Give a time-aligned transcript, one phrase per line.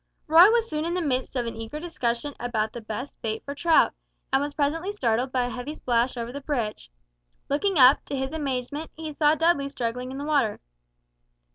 [0.25, 3.53] Roy was soon in the midst of an eager discussion about the best bait for
[3.53, 3.93] trout;
[4.33, 6.89] and was presently startled by a heavy splash over the bridge.
[7.49, 10.59] Looking up, to his amazement, he saw Dudley struggling in the water.